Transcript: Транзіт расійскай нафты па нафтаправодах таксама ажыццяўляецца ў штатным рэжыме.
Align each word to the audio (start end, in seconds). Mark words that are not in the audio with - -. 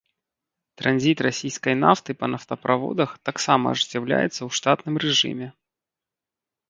Транзіт 0.81 1.17
расійскай 1.25 1.75
нафты 1.83 2.11
па 2.21 2.25
нафтаправодах 2.35 3.09
таксама 3.29 3.65
ажыццяўляецца 3.75 4.33
ў 4.33 4.49
штатным 4.61 4.95
рэжыме. 5.05 5.47